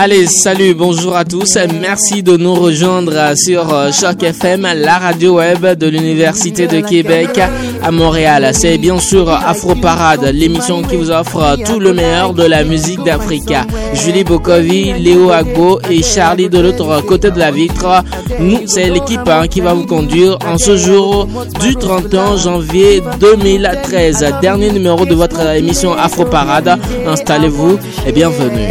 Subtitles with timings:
[0.00, 1.58] Allez, salut, bonjour à tous.
[1.80, 7.40] Merci de nous rejoindre sur euh, Choc FM, la radio web de l'Université de Québec
[7.82, 8.48] à Montréal.
[8.52, 13.02] C'est bien sûr Afro Parade, l'émission qui vous offre tout le meilleur de la musique
[13.02, 13.66] d'Africa.
[13.92, 18.04] Julie Bokovi, Léo Agbo et Charlie de l'autre côté de la vitre.
[18.38, 21.26] Nous, c'est l'équipe hein, qui va vous conduire en ce jour
[21.60, 24.34] du 31 janvier 2013.
[24.40, 26.78] Dernier numéro de votre émission Afro Parade.
[27.04, 28.68] Installez-vous et bienvenue.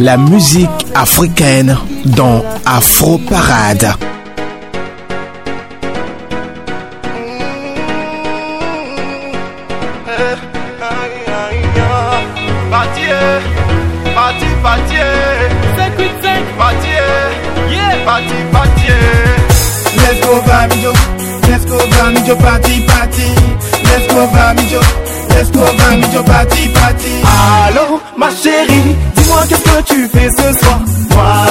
[0.00, 3.92] La musique africaine dans Afro Parade.
[19.96, 20.92] Let's go, Bamijo.
[21.48, 23.26] Let's go, Bamijo, party, party.
[23.84, 25.09] Let's go, Bamijo.
[25.48, 27.12] Go, Bamijo, party, party.
[27.24, 30.80] Allô, ma chérie, dis-moi qu'est-ce que tu fais ce soir?
[31.10, 31.46] Moi,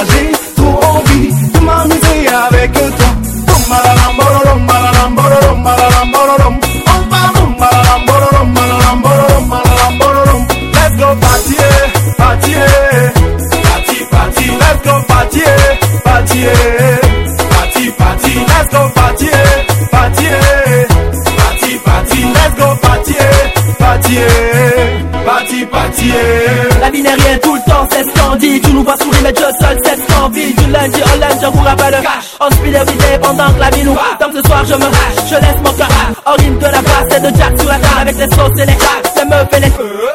[26.80, 28.60] La vie n'est rien tout le temps, c'est ce dit.
[28.60, 30.54] Tu nous vois sourire, mais je seul, c'est ce qu'on vit.
[30.54, 32.36] Du lundi au lundi, je vous rappelle le cash.
[32.40, 35.34] On speed everyday pendant que la vie nous Donc ce soir, je me hache, je
[35.34, 35.88] laisse mon cœur.
[36.24, 38.76] Hors de la base, c'est de Jack sur la table avec les sauces et les
[38.76, 39.10] cracks.
[39.14, 39.72] C'est meufs et les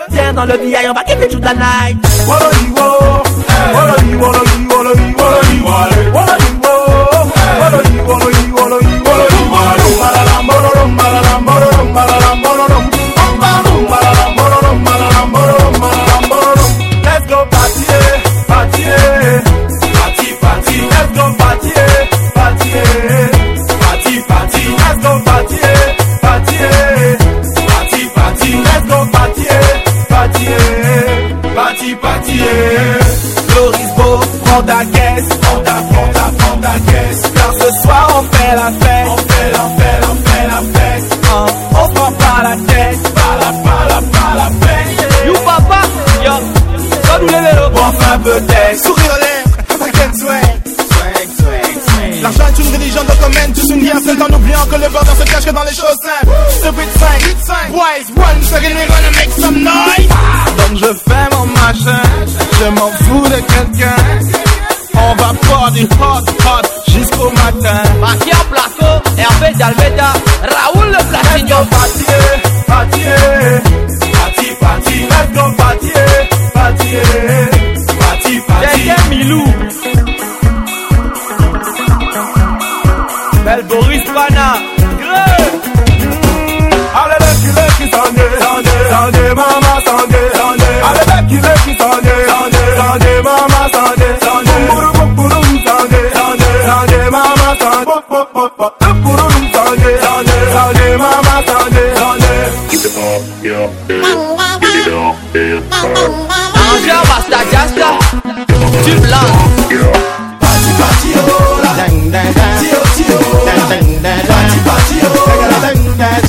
[0.10, 1.98] Viens dans le VI, on va kiffer toute la night.
[38.46, 41.20] Fait la fête, on fait la fête, on fait la fête.
[41.32, 45.28] Hein, on prend pas la tête, pas la, pas la, pas la peine.
[45.28, 45.82] You papa,
[46.24, 46.32] yo,
[47.06, 47.72] ça nous les vélos.
[47.76, 50.44] Enfin peut-être Sourire aux lèvres, swag.
[50.76, 52.22] Swag, swag, swag.
[52.22, 55.24] L'argent est une religion de Tu soulignes un seul en oubliant que le bonheur se
[55.24, 56.90] cache que dans les choses simples Stupid
[57.46, 60.10] 5, Wise one, second we're gonna make some noise.
[60.58, 62.02] Donc je fais mon machin.
[62.60, 63.96] Je m'en fous de quelqu'un.
[64.98, 66.65] On va party hot, hot
[69.58, 70.15] Medal, medal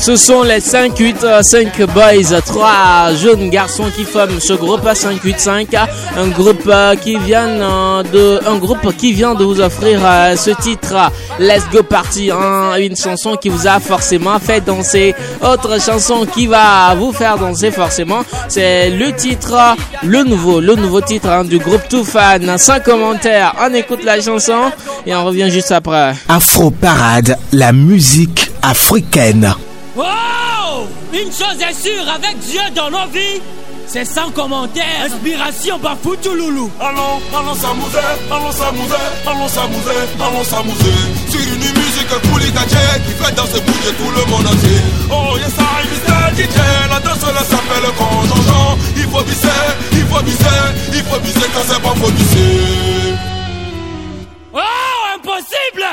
[0.06, 5.74] Ce sont les 5-8, 5 boys, 3 jeunes garçons qui forment ce groupe 585,
[6.16, 10.36] un groupe euh, qui vient euh, de, un groupe qui vient de vous offrir euh,
[10.36, 10.94] ce titre
[11.40, 15.12] Let's Go Party, hein, une chanson qui vous a forcément fait danser.
[15.42, 19.74] Autre chanson qui va vous faire danser forcément, c'est le titre,
[20.04, 22.56] le nouveau, le nouveau titre hein, du groupe Too Fan.
[22.58, 24.70] Sans commentaire, on écoute la chanson
[25.04, 26.14] et on revient juste après.
[26.28, 29.52] Afro Parade, la musique africaine.
[29.96, 33.40] Wow Une chose est sûre, avec Dieu dans nos vies,
[33.86, 34.84] c'est sans commentaire.
[35.06, 36.70] Inspiration Bafoutou Loulou.
[36.80, 37.98] Allons, allons s'amuser,
[38.30, 40.98] allons s'amuser, allons s'amuser, allons s'amuser
[41.30, 45.38] Sur une musique pour les gadgets qui fait danser bouger tout le monde entier Oh
[45.38, 46.42] yes I Mr.
[46.42, 46.56] DJ,
[46.90, 49.48] la danse là s'appelle Jean Il faut bisser,
[49.92, 50.60] il faut bisser,
[50.92, 53.14] il faut bisser quand c'est pas faut bisser
[54.52, 54.58] Oh,
[55.14, 55.86] impossible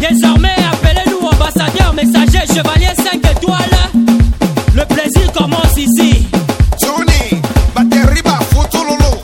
[0.00, 1.05] Désormais, appelez-nous
[1.46, 3.78] ambassadeur, messager, chevalier 5 étoiles.
[4.74, 6.26] Le plaisir commence ici.
[6.80, 7.40] Johnny,
[7.74, 9.20] Bateriba, Fotololo.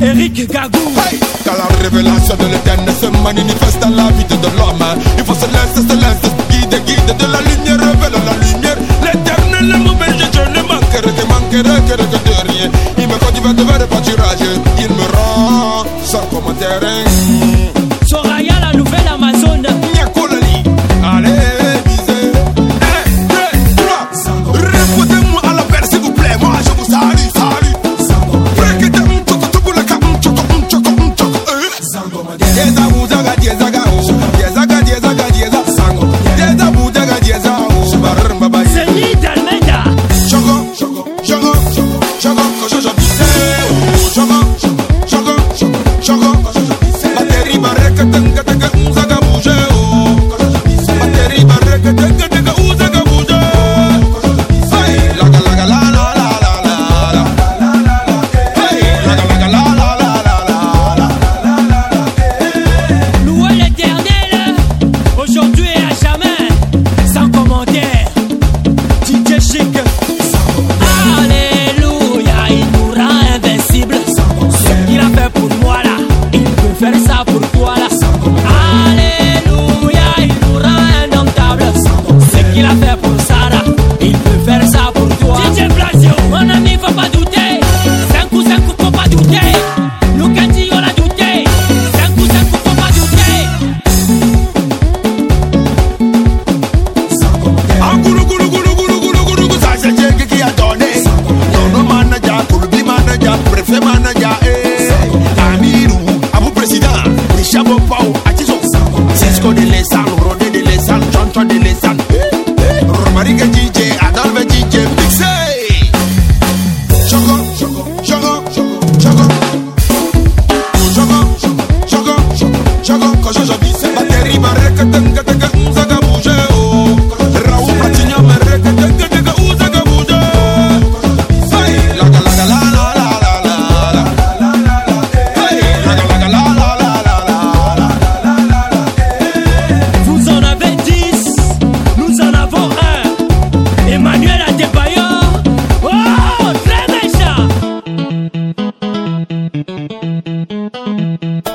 [0.00, 0.78] Eric Gagou.
[0.96, 4.84] Hey, car la révélation de l'éternel se manifeste dans la vie de l'homme.
[5.18, 8.76] Il faut se laisser, se laisser guider, guider de la lumière, révèle la lumière.
[9.02, 9.96] L'éternel est mon
[10.32, 12.70] je ne manquerai, que manquerai que de rien.
[12.98, 14.38] Il me conduit vers de pâturage.
[14.78, 16.80] Il me rend sans commentaire.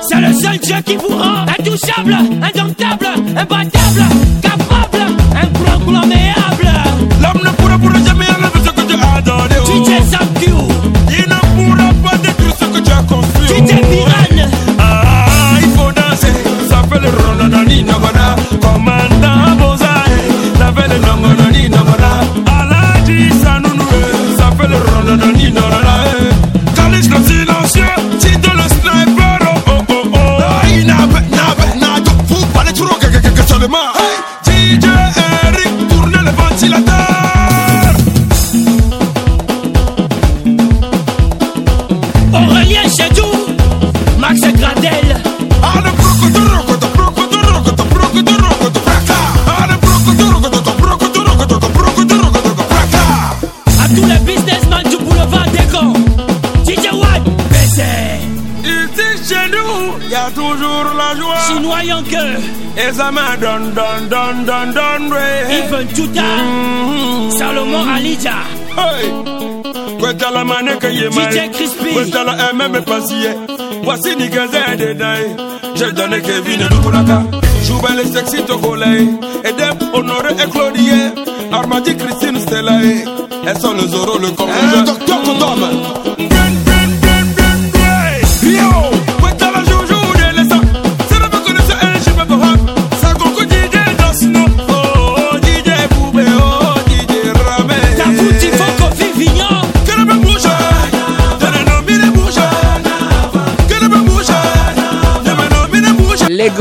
[0.01, 4.03] C'est le seul Dieu qui vous rend intouchable, indomptable, imbattable,
[4.41, 6.30] capable, un proclamé.
[63.41, 63.73] done.
[65.57, 66.21] Even Tuta.
[66.21, 67.29] Mm-hmm.
[67.37, 68.35] Salomon Alija.
[68.77, 69.05] Hey!
[69.99, 71.49] Kweta la maneka ye mai.
[71.49, 71.91] Crispy.
[71.93, 73.31] Kweta la MM pasiye.
[73.85, 75.25] Wasi ni gaze de dai.
[75.75, 77.17] Je donne Kevin Lukulaka.
[77.65, 79.07] Jouba les sexy togolais.
[79.43, 80.91] Edem, Honoré et Claudie.
[81.51, 82.79] Armadi Christine Stella.
[83.47, 84.71] Elles sont le Zoro, le Congolais.
[84.73, 85.21] Le eh, docteur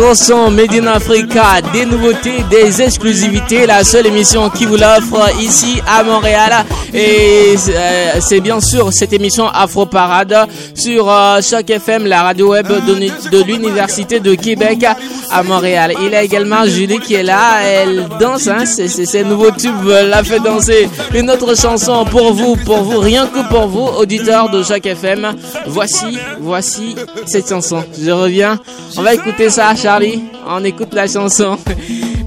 [0.00, 5.82] 100% Made in Africa, des nouveautés, des exclusivités, la seule émission qui vous l'offre ici
[5.86, 6.64] à Montréal.
[6.94, 10.34] Et euh, c'est bien sûr cette émission Afro Parade
[10.74, 14.86] sur euh, Choc FM, la radio web de l'Université de Québec
[15.30, 15.92] à Montréal.
[16.00, 20.24] Il y a également Julie qui est là, elle danse, hein, ses nouveaux tubes la
[20.24, 20.88] fait danser.
[21.14, 25.34] Une autre chanson pour vous, pour vous, rien que pour vous, auditeurs de Choc FM.
[25.66, 27.84] Voici, voici cette chanson.
[28.02, 28.58] Je reviens,
[28.96, 31.58] on va écouter ça à Charlie, on écoute la chanson.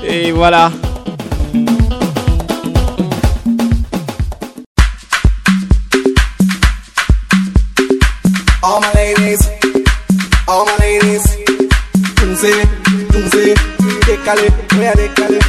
[0.06, 0.70] Et voilà.
[8.62, 9.48] All my ladies,
[10.46, 11.24] all my ladies,
[12.18, 12.52] tunze,
[13.14, 13.56] tunze,
[14.08, 14.50] décalé,
[14.98, 15.40] décalé.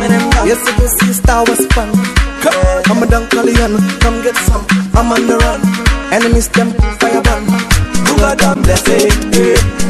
[0.00, 1.92] Yes, you go see Star Wars come
[2.90, 4.64] I'm a Dunkalian, come get some.
[4.94, 5.60] I'm on the run.
[6.12, 7.40] Enemies, them fireball.
[8.08, 9.14] Who got them blessed?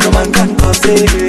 [0.04, 1.19] No man can cause it.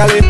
[0.00, 0.29] calentó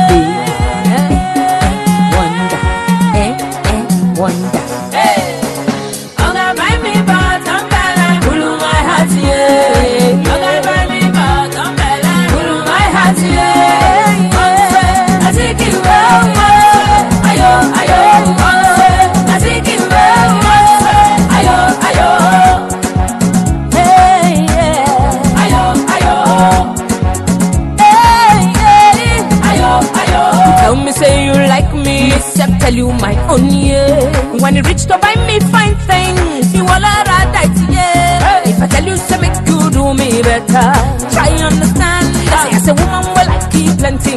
[33.33, 34.37] Eh.
[34.41, 38.43] When you reach to buy me fine things, you all are a yeah.
[38.43, 38.49] Eh.
[38.49, 40.67] If I tell you something, you do me better.
[41.15, 42.07] Try understand.
[42.27, 44.15] I say, I say, woman, well, I keep plenty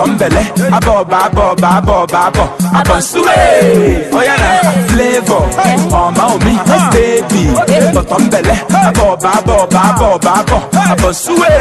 [0.00, 0.44] tọ́ḿbẹ̀lẹ́
[0.76, 2.46] abọ́ ọba abọ́ ọba abọ́ ọba abọ́
[2.80, 3.38] abọ́nsúwé
[4.18, 4.50] ọ̀yàrá
[4.90, 5.44] flavour
[6.02, 6.54] ọ̀ma omi
[6.94, 7.42] baby
[8.10, 10.60] tọ́ḿbẹ̀lẹ́ abọ́ ọba abọ́ ọba abọ́ ọba abọ́
[10.92, 11.52] abọ́nsúwé.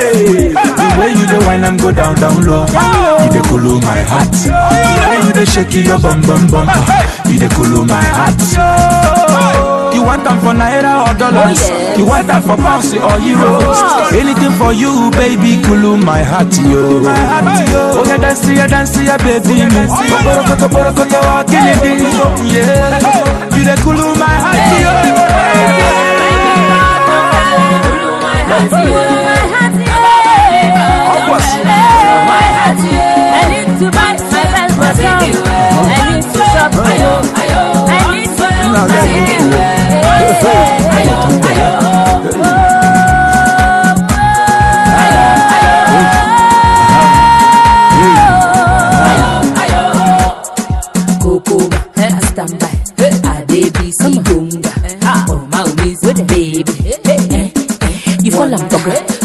[0.79, 2.63] the way you dey whine and go down down low.
[3.24, 4.31] You dey kolo my heart.
[4.31, 6.67] The way you dey shake your bum bum bum.
[7.29, 9.68] You dey kolo my heart.
[9.99, 11.59] You want them for naira or dollars?
[11.59, 11.97] Oh, yes.
[11.99, 14.13] You want them for pounds or euros?
[14.15, 17.01] Anything for you, baby, Kulu my heart, yo.
[17.03, 17.99] My heart, yo.
[17.99, 19.59] Oh, yeah, dance, yeah, dance, yeah, baby.
[19.67, 21.19] Kokoroko, kokoroko, yo,
[21.51, 21.99] killing
[22.47, 22.95] Yeah,
[23.51, 25.99] you dey kulu my heart, yo.
[32.09, 35.21] I need to buy my best myself.
[35.21, 36.71] I need to shop.
[36.73, 37.53] I need to.
[37.89, 38.45] I need to.
[38.45, 39.78] I need.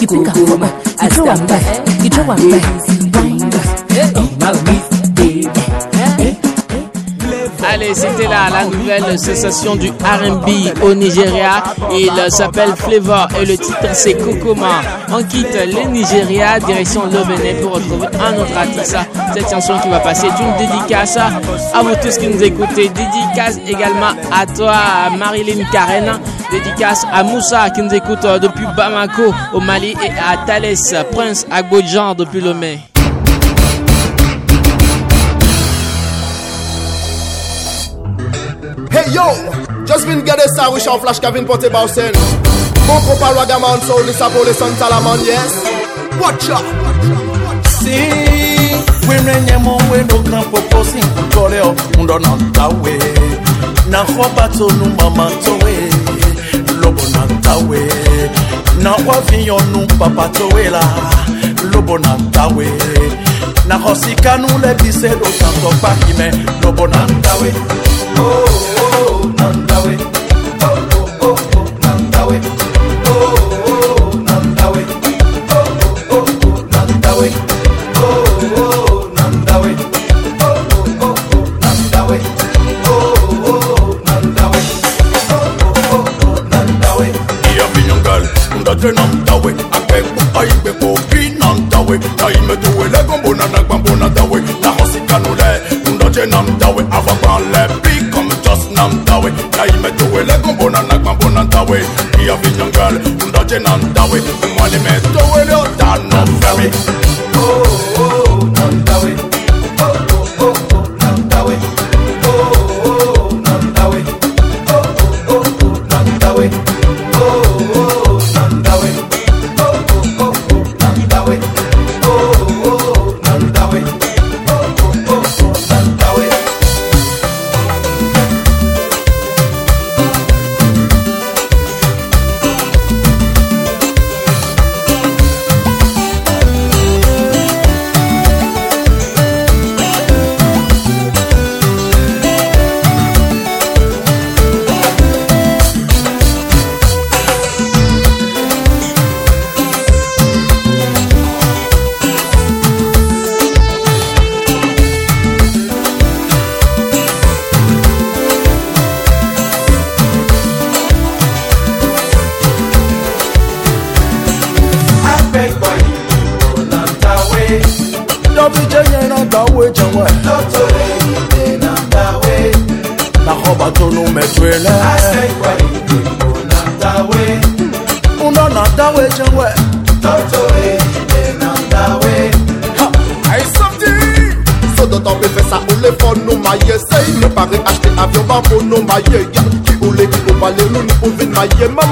[0.05, 2.67] You think I'm back, you know I'm back,
[3.01, 3.61] you wonder,
[4.17, 4.84] oh my
[8.51, 10.49] La nouvelle sensation du R&B
[10.83, 11.63] au Nigeria.
[11.91, 14.83] Il s'appelle Flavor et le titre c'est Kokoma.
[15.11, 18.97] On quitte le Nigeria, direction le Bénin pour retrouver un autre artiste.
[19.35, 22.89] Cette chanson qui va passer est une dédicace à vous tous qui nous écoutez.
[22.89, 24.75] Dédicace également à toi,
[25.19, 26.21] Marilyn Karen.
[26.51, 30.75] Dédicace à Moussa qui nous écoute depuis Bamako au Mali et à Thales
[31.13, 32.81] Prince Agbodjan depuis Lomé.
[39.05, 42.13] Hey yo, just vin gade sa wish an flash ka vin pote bawsen
[42.89, 45.53] Mon kompa lwa gaman sou li sa pou li son salaman yes.
[46.21, 46.65] Watch out!
[47.69, 48.01] Si
[49.09, 52.99] wenye mwe ndokran popo sinkukoleo undona ntawe
[53.91, 55.75] nahoba tonu mama towe
[56.81, 57.81] lobo na ntawe
[58.83, 60.83] nahwaviyonu papa towela
[61.73, 62.67] lobo na ntawe
[63.69, 67.55] nahosikanu lebise losango pakime lobo na ntawe
[68.19, 68.74] oh.
[69.85, 69.93] Na
[72.11, 72.37] tawe
[73.07, 73.37] Oh,
[73.69, 74.05] oh,
[103.55, 104.21] Ferdinand Dowie
[104.59, 107.04] Money men doing you done no very.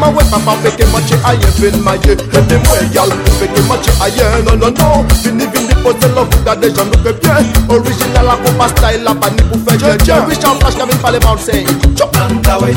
[0.02, 4.58] Mama we papa feke mache aye fin maye Ebe mwe yal feke mache aye Non
[4.58, 7.36] non non Vini vini pose love Fouda de gens nous fait bien
[7.68, 11.20] Original la compa style La pani pou fe je je Rich en flash Kevin pale
[11.20, 11.50] bounce
[11.96, 12.74] Chop Nandawe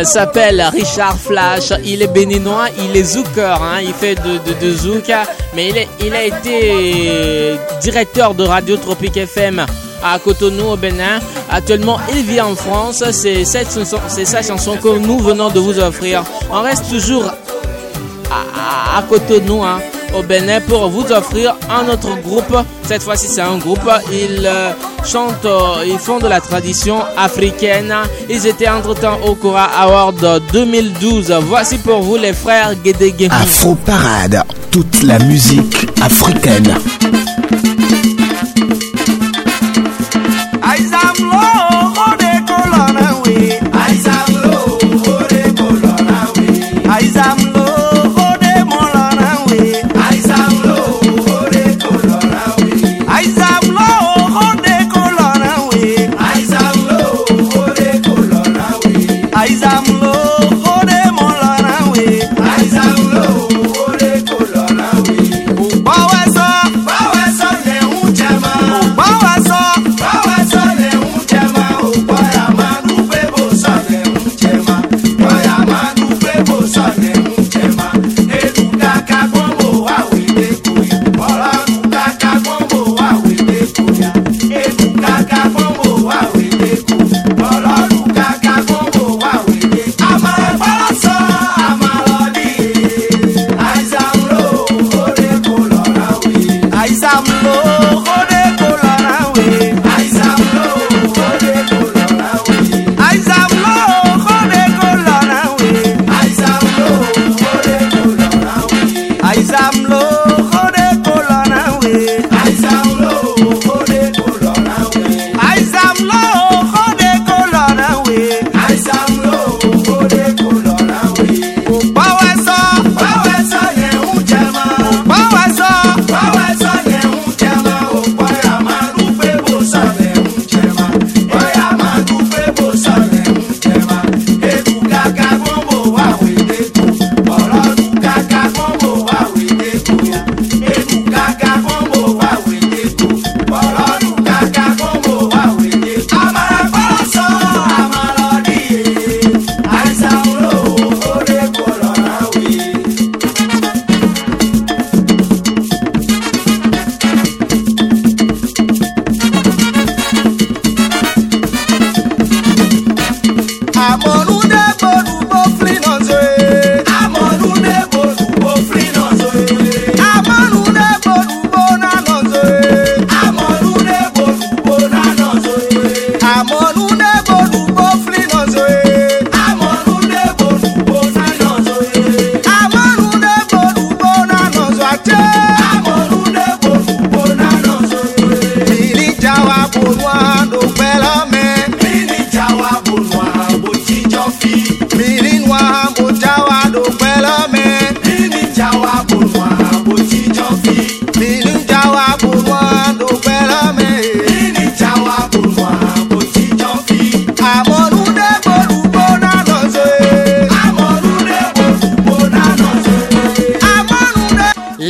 [0.00, 1.72] Il s'appelle Richard Flash.
[1.84, 3.80] Il est béninois, il est zouker, hein.
[3.82, 5.10] il fait de, de, zouk,
[5.54, 9.66] mais il, a été directeur de Radio Tropique FM
[10.02, 11.18] à Cotonou au Bénin.
[11.50, 13.02] Actuellement, il vit en France.
[13.10, 16.22] C'est sa chanson que nous venons de vous offrir.
[16.50, 19.80] On reste toujours à, à, à Cotonou, hein,
[20.14, 22.56] au Bénin, pour vous offrir un autre groupe.
[22.84, 23.88] Cette fois-ci, c'est un groupe.
[24.12, 24.70] Ils euh,
[25.04, 27.94] chantent, euh, ils font de la tradition africaine.
[28.28, 31.32] Ils étaient entre-temps au Cora Award 2012.
[31.42, 33.28] Voici pour vous les frères Guédégué.
[33.30, 36.74] Afro Parade, toute la musique africaine.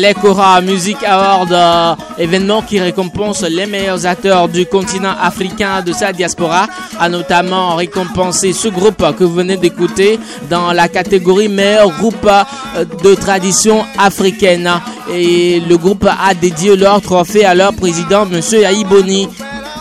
[0.08, 5.92] Les Cora Music Award, euh, événement qui récompense les meilleurs acteurs du continent africain de
[5.92, 6.66] sa diaspora,
[6.98, 10.18] a notamment récompensé ce groupe que vous venez d'écouter
[10.48, 14.70] dans la catégorie meilleur groupe euh, de tradition africaine.
[15.12, 19.28] Et le groupe a dédié leur trophée à leur président, Monsieur Yaïboni.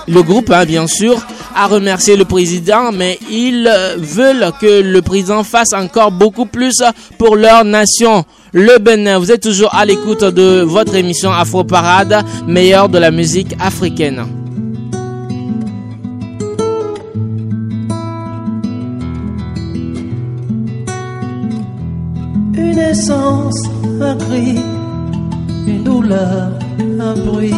[0.09, 1.15] Le groupe, hein, bien sûr,
[1.57, 6.83] a remercié le président, mais ils veulent que le président fasse encore beaucoup plus
[7.17, 8.23] pour leur nation.
[8.53, 13.11] Le Bénin, vous êtes toujours à l'écoute de votre émission Afro Parade, meilleure de la
[13.11, 14.23] musique africaine.
[22.53, 23.63] Une essence,
[23.99, 24.55] un cri,
[25.67, 26.51] une douleur,
[26.99, 27.53] un bruit,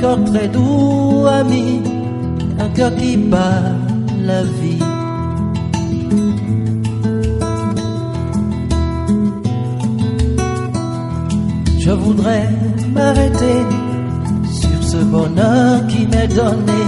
[0.00, 1.80] cœur très doux, ami,
[2.62, 3.62] un cœur qui bat
[4.24, 4.78] la vie.
[11.78, 12.48] Je voudrais
[12.94, 13.58] m'arrêter
[14.60, 16.82] sur ce bonheur qui m'est donné.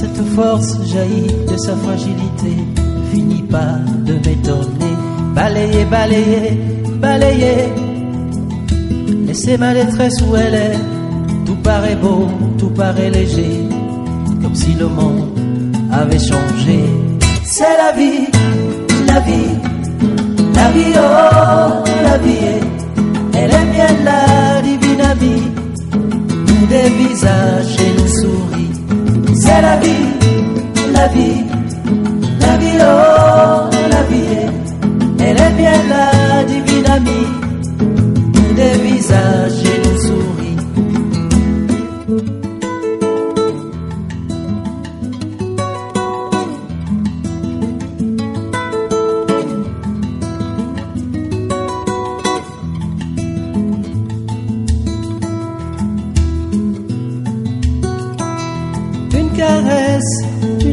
[0.00, 2.54] Cette force jaillit de sa fragilité,
[3.12, 4.94] finit pas de m'étonner.
[5.34, 6.60] Balayer, balayer,
[7.00, 7.68] balayer.
[9.26, 10.78] Laissez ma détresse où elle est.
[11.46, 12.26] Tout paraît beau,
[12.58, 13.68] tout paraît léger,
[14.42, 15.38] comme si le monde
[15.92, 16.80] avait changé.
[17.44, 18.26] C'est la vie,
[19.06, 19.54] la vie,
[20.54, 22.60] la vie, oh, la vie,
[23.34, 25.42] elle est bien la divine amie,
[26.68, 28.70] des visages et nous sourit.
[29.34, 30.08] C'est la vie,
[30.92, 31.44] la vie,
[32.40, 34.38] la vie, oh, la vie,
[35.20, 37.28] elle est bien la divine amie,
[38.56, 39.81] des visages et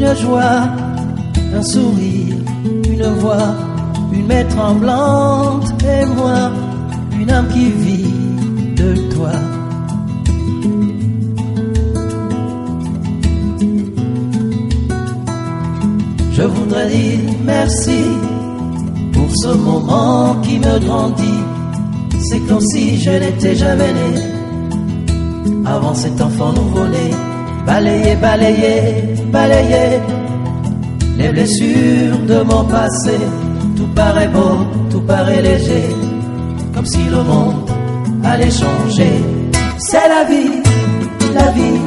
[0.09, 0.61] une joie,
[1.55, 2.35] un sourire,
[2.89, 3.55] une voix,
[4.11, 6.51] une main tremblante et moi,
[7.19, 9.31] une âme qui vit de toi.
[16.31, 18.01] Je voudrais dire merci
[19.13, 21.43] pour ce moment qui me grandit.
[22.21, 24.11] C'est comme si je n'étais jamais né.
[25.65, 27.11] Avant cet enfant nouveau-né,
[27.65, 29.99] balayer, balayer, balayer
[31.17, 33.17] les blessures de mon passé.
[33.75, 35.89] Tout paraît beau, tout paraît léger,
[36.73, 37.69] comme si le monde
[38.23, 39.15] allait changer.
[39.77, 40.61] C'est la vie,
[41.33, 41.79] la vie,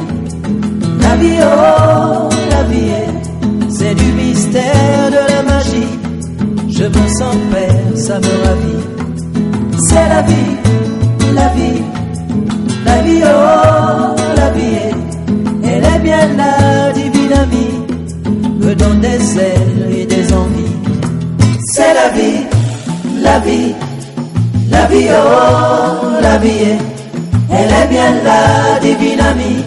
[1.01, 5.93] la vie, oh, la vie, c'est du mystère de la magie.
[6.69, 8.83] Je me sens père, ça me ravit.
[9.87, 10.53] C'est la vie,
[11.35, 11.81] la vie,
[12.85, 14.95] la vie, oh, la vie,
[15.63, 16.72] elle est bien amie,
[18.73, 20.75] me donne des ailes et des envies.
[21.73, 22.45] C'est la vie,
[23.21, 23.73] la vie,
[24.69, 26.77] la vie, oh, la vie,
[27.51, 29.63] elle est bien la divine amie,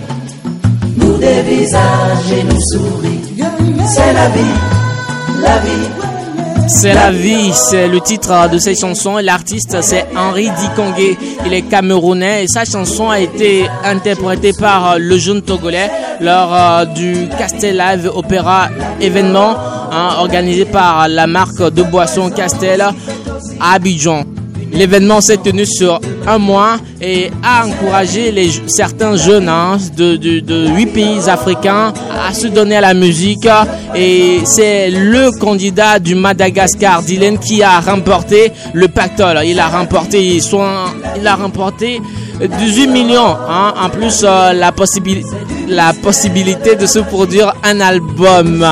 [0.97, 3.21] nous des visages et nous souris.
[3.87, 4.57] C'est la vie,
[5.43, 5.96] la vie.
[6.69, 9.19] C'est la vie, c'est le titre de cette chanson.
[9.19, 11.17] L'artiste, c'est Henri Dikongé.
[11.47, 16.85] Il est camerounais et sa chanson a été interprétée par le jeune Togolais lors euh,
[16.87, 18.11] du Castel Live
[19.01, 19.57] événement
[19.93, 22.93] hein, organisé par la marque de boissons Castel à
[23.75, 24.25] Abidjan.
[24.77, 28.33] L'événement s'est tenu sur un mois et a encouragé
[28.67, 31.95] certains jeunes hein, de, de, de 8 pays africains
[32.29, 33.49] à se donner à la musique.
[33.95, 39.41] Et c'est le candidat du Madagascar, Dylan, qui a remporté le pactole.
[39.47, 42.03] Il a remporté, soit, il a remporté
[42.41, 43.37] 18 millions.
[43.49, 48.63] Hein, en plus, euh, la possibilité de se produire un album.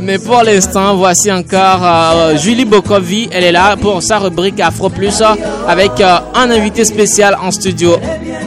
[0.00, 3.28] Mais pour l'instant, voici encore euh, Julie Bokovi.
[3.32, 5.22] Elle est là pour sa rubrique Afro Plus
[5.66, 7.96] avec euh, un invité spécial en studio.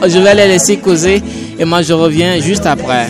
[0.06, 1.22] Je vais les laisser causer
[1.58, 3.08] et moi je reviens juste après.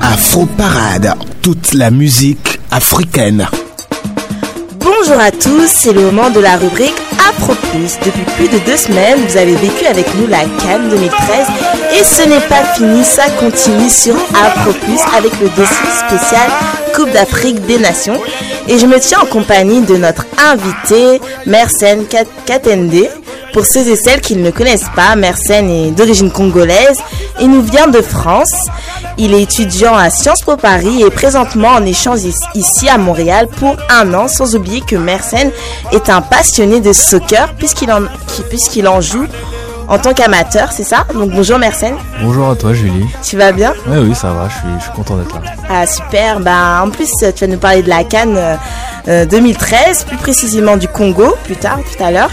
[0.00, 3.48] Afro Parade, toute la musique africaine.
[4.78, 6.94] Bonjour à tous, c'est le moment de la rubrique
[7.28, 7.98] Afro Plus.
[8.04, 11.46] Depuis plus de deux semaines, vous avez vécu avec nous la Cannes 2013
[11.98, 16.50] et ce n'est pas fini, ça continue sur Afro Plus avec le dossier spécial
[16.94, 18.20] Coupe d'Afrique des Nations.
[18.68, 22.04] Et je me tiens en compagnie de notre invité, Mersenne
[22.46, 23.08] Katende.
[23.52, 26.98] Pour ceux et celles qui ne le connaissent pas, Mersenne est d'origine congolaise
[27.40, 28.54] et nous vient de France.
[29.20, 32.20] Il est étudiant à Sciences Po Paris et présentement en échange
[32.54, 35.50] ici à Montréal pour un an, sans oublier que Mersenne
[35.90, 38.02] est un passionné de soccer puisqu'il en,
[38.48, 39.26] puisqu'il en joue
[39.88, 41.06] en tant qu'amateur, c'est ça?
[41.14, 41.96] Donc bonjour Mersenne.
[42.22, 43.06] Bonjour à toi Julie.
[43.24, 43.72] Tu vas bien?
[43.88, 45.50] Oui, oui, ça va, je suis, je suis content d'être là.
[45.68, 48.38] Ah super, bah, en plus tu vas nous parler de la Cannes
[49.08, 52.30] euh, 2013, plus précisément du Congo, plus tard, tout à l'heure.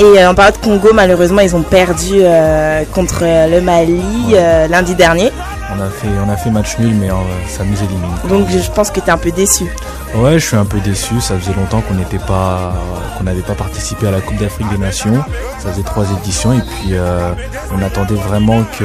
[0.00, 4.00] Et euh, en parlant de Congo, malheureusement, ils ont perdu euh, contre le Mali
[4.32, 4.66] ouais.
[4.66, 5.30] lundi dernier.
[5.76, 7.08] On a fait, on a fait match nul, mais
[7.46, 8.10] ça nous élimine.
[8.28, 9.66] Donc je pense que tu es un peu déçu.
[10.14, 11.20] Ouais, je suis un peu déçu.
[11.20, 12.72] Ça faisait longtemps qu'on n'était pas,
[13.16, 15.22] qu'on n'avait pas participé à la Coupe d'Afrique des Nations.
[15.58, 17.32] Ça faisait trois éditions et puis euh,
[17.72, 18.84] on attendait vraiment que,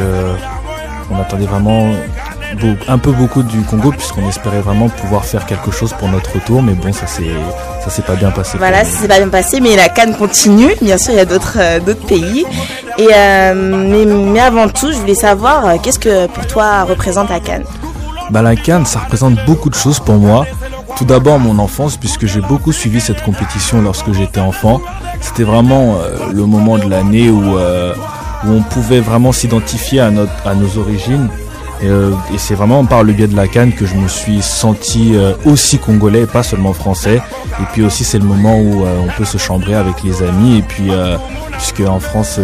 [1.09, 1.93] on attendait vraiment
[2.87, 6.61] un peu beaucoup du Congo puisqu'on espérait vraiment pouvoir faire quelque chose pour notre retour
[6.61, 7.31] mais bon ça s'est
[7.83, 8.57] ça s'est pas bien passé.
[8.57, 10.71] Voilà ça s'est pas bien passé mais la Cannes continue.
[10.81, 12.45] Bien sûr il y a d'autres euh, d'autres pays.
[12.97, 17.29] Et euh, mais, mais, avant tout je voulais savoir euh, qu'est-ce que pour toi représente
[17.29, 17.65] la Cannes
[18.31, 20.45] bah la Cannes ça représente beaucoup de choses pour moi.
[20.97, 24.81] Tout d'abord mon enfance puisque j'ai beaucoup suivi cette compétition lorsque j'étais enfant.
[25.21, 25.97] C'était vraiment
[26.31, 31.27] le moment de l'année où, où on pouvait vraiment s'identifier à, notre, à nos origines
[31.81, 34.41] Et, euh, et c'est vraiment par le biais de la canne que je me suis
[34.41, 37.21] senti euh, aussi congolais, et pas seulement français.
[37.59, 40.57] Et puis aussi c'est le moment où euh, on peut se chambrer avec les amis.
[40.57, 41.17] Et puis euh,
[41.51, 42.39] puisque en France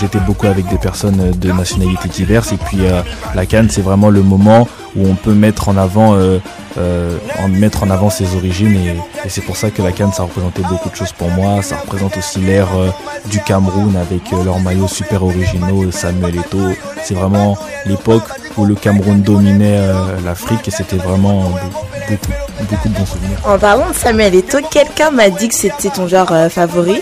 [0.00, 2.52] j'étais beaucoup avec des personnes de nationalités diverses.
[2.52, 3.02] Et puis euh,
[3.34, 6.38] la canne c'est vraiment le moment où on peut mettre en avant euh,
[6.76, 10.24] euh, en mettre en avant ses origines et, c'est pour ça que la canne ça
[10.24, 12.90] représentait beaucoup de choses pour moi ça représente aussi l'ère euh,
[13.30, 18.24] du Cameroun avec euh, leurs maillots super originaux Samuel Eto'o c'est vraiment l'époque
[18.56, 22.32] où le Cameroun dominait euh, l'Afrique et c'était vraiment be- beaucoup
[22.70, 26.06] beaucoup de bons souvenirs En parlant de Samuel Eto'o, quelqu'un m'a dit que c'était ton
[26.08, 27.00] genre euh, favori?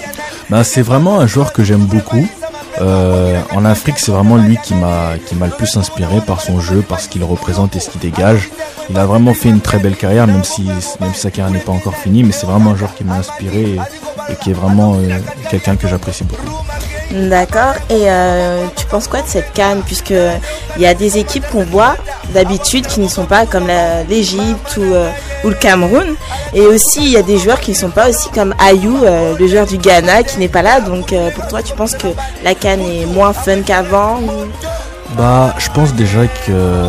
[0.51, 2.27] Ben, c'est vraiment un joueur que j'aime beaucoup.
[2.81, 6.59] Euh, en Afrique, c'est vraiment lui qui m'a qui m'a le plus inspiré par son
[6.59, 8.49] jeu, par ce qu'il représente et ce qu'il dégage.
[8.88, 10.62] Il a vraiment fait une très belle carrière, même si
[11.01, 13.17] même si sa carrière n'est pas encore finie, mais c'est vraiment un joueur qui m'a
[13.17, 14.97] inspiré et, et qui est vraiment
[15.51, 16.51] quelqu'un que j'apprécie beaucoup.
[17.12, 17.75] D'accord.
[17.90, 19.83] Et euh, tu penses quoi de cette canne?
[19.85, 20.14] Puisque
[20.77, 21.96] il y a des équipes qu'on voit
[22.33, 23.68] d'habitude qui ne sont pas comme
[24.09, 25.11] l'Égypte ou, euh,
[25.44, 26.14] ou le Cameroun.
[26.55, 29.35] Et aussi, il y a des joueurs qui ne sont pas aussi comme Ayou, euh,
[29.38, 30.81] le joueur du Ghana, qui n'est pas là.
[30.81, 32.09] Donc euh, pour toi, tu penses que
[32.44, 34.18] la canne est moins fun qu'avant
[35.16, 36.87] Bah, je pense déjà que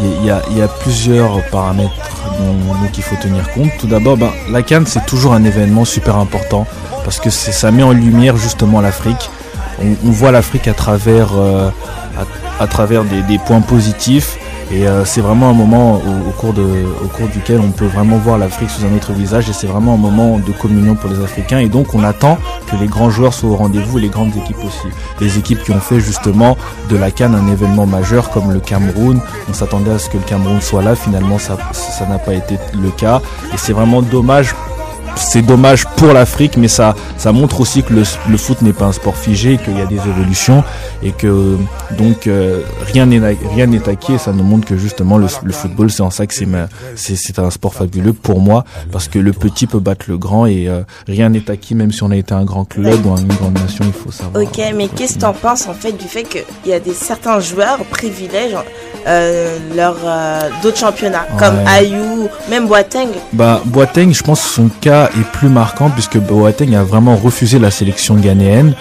[0.00, 1.90] il y, a- plusieurs paramètres
[2.38, 3.70] dont, faut tenir compte.
[3.80, 6.66] Tout d'abord, ben, la Cannes c'est toujours un événement super important
[7.04, 9.30] parce que ça met en lumière justement l'Afrique.
[9.80, 11.70] On, voit l'Afrique à travers euh,
[13.28, 14.38] des, points positifs.
[14.70, 16.52] Et euh, c'est vraiment un moment au, cours
[17.32, 19.48] duquel on peut vraiment voir l'Afrique sous un autre visage.
[19.48, 21.58] Et c'est vraiment un moment de communion pour les Africains.
[21.58, 22.38] Et donc on attend
[22.70, 24.88] que les grands joueurs soient au rendez-vous et les grandes équipes aussi.
[25.20, 26.56] Les équipes qui ont fait justement
[26.90, 29.20] de la Cannes un événement majeur comme le Cameroun.
[29.48, 31.56] On s'attendait à ce que le Cameroun soit là, finalement ça
[32.08, 33.22] n'a pas été le cas.
[33.54, 34.54] Et c'est vraiment dommage
[35.18, 38.86] c'est dommage pour l'Afrique, mais ça, ça montre aussi que le, le foot n'est pas
[38.86, 40.64] un sport figé, qu'il y a des évolutions
[41.02, 41.56] et que
[41.98, 43.20] donc euh, rien n'est
[43.54, 44.14] rien n'est acquis.
[44.14, 46.46] Et ça nous montre que justement le, le football, c'est en ça que c'est
[46.94, 50.46] c'est c'est un sport fabuleux pour moi parce que le petit peut battre le grand
[50.46, 53.28] et euh, rien n'est acquis, même si on a été un grand club ou une
[53.28, 54.42] grande nation, il faut savoir.
[54.42, 57.40] Ok, mais qu'est-ce que t'en penses en fait du fait qu'il y a des certains
[57.40, 58.56] joueurs privilègent
[59.06, 61.56] euh, leur euh, d'autres championnats comme.
[61.66, 63.08] Ayou, même Boateng?
[63.32, 67.70] Bah, Boateng, je pense son cas est plus marquant puisque Boateng a vraiment refusé la
[67.70, 68.74] sélection ghanéenne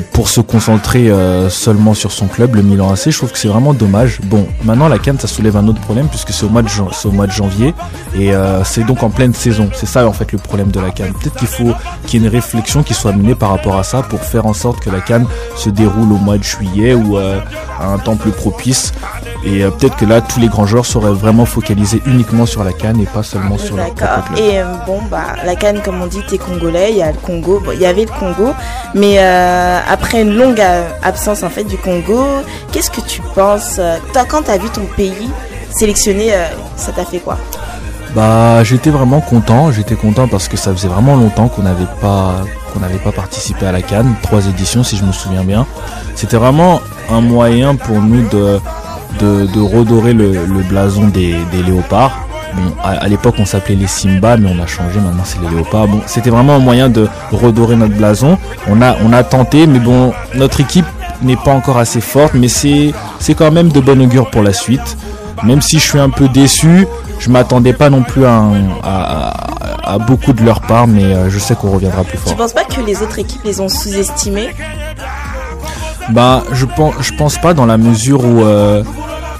[0.00, 3.10] pour se concentrer euh, seulement sur son club, le Milan AC.
[3.10, 4.20] Je trouve que c'est vraiment dommage.
[4.24, 6.88] Bon, maintenant la Cannes, ça soulève un autre problème puisque c'est au mois de, jan-
[6.92, 7.74] c'est au mois de janvier
[8.16, 9.68] et euh, c'est donc en pleine saison.
[9.74, 11.12] C'est ça en fait le problème de la Cannes.
[11.20, 11.72] Peut-être qu'il faut
[12.06, 14.54] qu'il y ait une réflexion qui soit menée par rapport à ça pour faire en
[14.54, 15.26] sorte que la Cannes
[15.56, 17.38] se déroule au mois de juillet ou euh,
[17.78, 18.92] à un temps plus propice.
[19.44, 22.72] Et euh, peut-être que là, tous les grands joueurs seraient vraiment focalisés uniquement sur la
[22.72, 24.22] Cannes et pas seulement sur leur D'accord.
[24.22, 24.38] propre club.
[24.38, 27.18] Et euh, bon, bah, la Cannes, comme on dit, t'es congolais, il y a le
[27.18, 28.52] Congo, bon, il y avait le Congo,
[28.94, 32.24] mais euh, après une longue euh, absence en fait du Congo,
[32.72, 35.30] qu'est-ce que tu penses euh, Toi, quand t'as vu ton pays
[35.70, 37.38] sélectionné, euh, ça t'a fait quoi?
[38.14, 39.72] Bah, j'étais vraiment content.
[39.72, 44.14] J'étais content parce que ça faisait vraiment longtemps qu'on n'avait pas participé à la Cannes,
[44.22, 45.66] trois éditions si je me souviens bien.
[46.14, 48.60] C'était vraiment un moyen pour nous de
[49.20, 50.32] de, redorer le,
[50.68, 52.21] blason des léopards.
[52.54, 55.00] Bon, à, à l'époque on s'appelait les Simba, mais on a changé.
[55.00, 55.88] Maintenant c'est les léopards.
[55.88, 58.38] Bon, c'était vraiment un moyen de redorer notre blason.
[58.68, 60.86] On a on a tenté, mais bon, notre équipe
[61.22, 64.52] n'est pas encore assez forte, mais c'est c'est quand même de bon augure pour la
[64.52, 64.96] suite.
[65.44, 66.86] Même si je suis un peu déçu,
[67.18, 71.02] je m'attendais pas non plus à, un- à, à- à beaucoup de leur part, mais
[71.04, 72.36] euh, je sais qu'on reviendra plus Tu fort.
[72.36, 74.50] penses pas que les autres équipes les ont sous-estimés?
[76.10, 78.82] Bah, je pense, je pense pas dans la mesure où euh,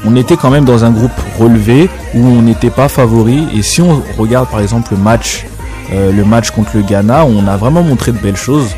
[0.04, 3.46] on était quand même dans un groupe relevé où on n'était pas favori.
[3.54, 5.46] Et si on regarde par exemple le match,
[5.92, 8.74] euh, le match contre le Ghana, on a vraiment montré de belles choses.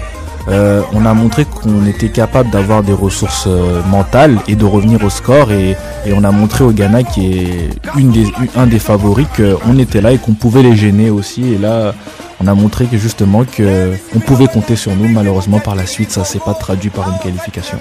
[0.49, 5.03] Euh, on a montré qu'on était capable d'avoir des ressources euh, mentales et de revenir
[5.03, 5.75] au score et,
[6.15, 10.13] on a montré au Ghana qui est une des, un des favoris qu'on était là
[10.13, 11.95] et qu'on pouvait les gêner aussi et là
[12.43, 16.11] on a montré que justement que on pouvait compter sur nous malheureusement par la suite
[16.11, 17.79] ça s'est pas traduit par une qualification.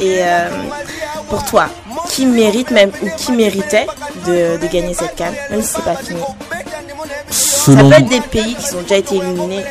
[0.00, 0.48] Et euh,
[1.28, 1.68] pour toi,
[2.20, 3.86] qui mérite même ou qui méritait
[4.26, 6.20] de, de gagner cette canne, même si c'est pas fini
[7.30, 9.64] Selon- Ça peut être des pays qui ont déjà été éliminés.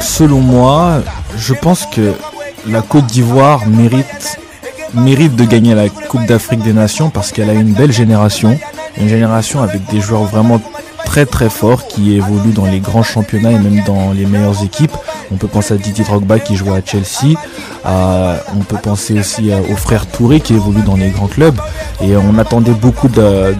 [0.00, 1.02] Selon moi,
[1.36, 2.14] je pense que
[2.66, 4.38] la Côte d'Ivoire mérite,
[4.94, 8.58] mérite de gagner la Coupe d'Afrique des Nations parce qu'elle a une belle génération,
[8.96, 10.60] une génération avec des joueurs vraiment
[11.10, 11.48] très très
[11.88, 14.96] qui évoluent dans les grands championnats et même dans les meilleures équipes.
[15.32, 17.36] On peut penser à Didier Drogba qui joue à Chelsea.
[17.84, 21.58] on peut penser aussi au frère Touré qui évolue dans les grands clubs.
[22.00, 23.56] Et on attendait beaucoup de,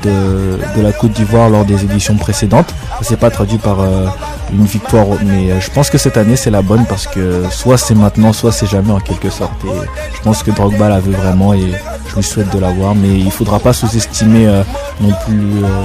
[0.76, 2.72] la Côte d'Ivoire lors des éditions précédentes.
[2.98, 4.07] Ça s'est pas traduit par euh,
[4.53, 7.78] une victoire, mais euh, je pense que cette année c'est la bonne parce que soit
[7.78, 9.64] c'est maintenant, soit c'est jamais en quelque sorte.
[9.64, 11.72] Et je pense que Drogba la veut vraiment et
[12.09, 12.94] je lui souhaite de l'avoir.
[12.94, 14.62] Mais il faudra pas sous-estimer euh,
[15.01, 15.40] non plus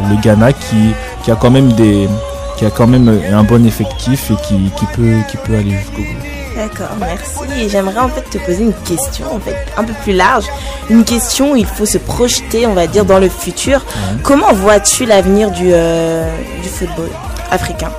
[0.10, 0.94] le Ghana qui,
[1.24, 2.08] qui a quand même des
[2.58, 6.02] qui a quand même un bon effectif et qui, qui peut, qui peut aller jusqu'au
[6.02, 6.56] bout.
[6.56, 7.70] D'accord, merci.
[7.70, 10.46] J'aimerais en fait te poser une question en fait un peu plus large,
[10.90, 13.84] une question où il faut se projeter, on va dire, dans le futur.
[14.24, 16.30] Comment vois-tu l'avenir du, euh,
[16.64, 17.10] du football
[17.52, 17.92] africain?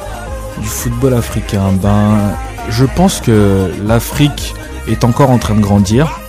[0.58, 2.34] Du football africain, ben,
[2.70, 4.54] je pense que l'Afrique
[4.88, 6.20] est encore en train de grandir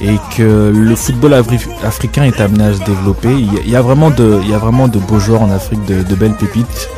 [0.00, 3.32] et que le football africain est amené à se développer.
[3.32, 6.88] Il y a vraiment de, beaux joueurs en Afrique, de, belles pépites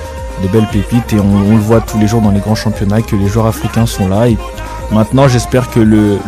[0.43, 3.15] de belles pépites et on, le voit tous les jours dans les grands championnats que
[3.15, 4.27] les joueurs africains sont là
[4.93, 6.19] maintenant j'espère que le,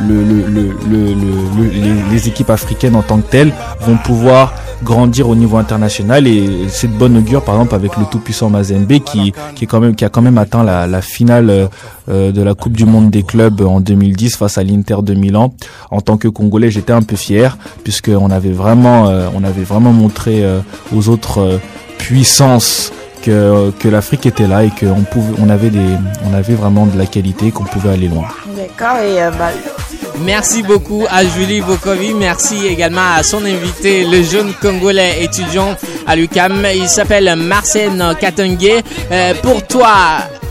[2.11, 6.89] les, équipes africaines en tant que telles vont pouvoir grandir au niveau international et c'est
[6.89, 10.65] de bonne augure par exemple avec le tout puissant Mazembe qui, a quand même atteint
[10.65, 11.69] la, finale
[12.09, 15.55] euh, de la Coupe du Monde des clubs en 2010 face à l'Inter de Milan.
[15.91, 19.93] En tant que Congolais j'étais un peu fier puisqu'on avait vraiment, euh, on avait vraiment
[19.93, 20.61] montré euh,
[20.95, 21.61] aux autres
[21.99, 22.93] puissances
[23.25, 25.05] que, l'Afrique était là et qu'on
[25.39, 25.71] on avait
[26.35, 28.29] avait vraiment de la qualité, qu'on pouvait aller loin.
[28.57, 29.51] D'accord et euh, bah,
[30.21, 32.15] Merci beaucoup à Julie Bokovi.
[32.15, 35.75] Merci également à son invité, le jeune Congolais étudiant
[36.07, 36.67] à l'UCAM.
[36.75, 38.83] Il s'appelle Marcène Katengue.
[39.11, 39.93] Euh, pour toi,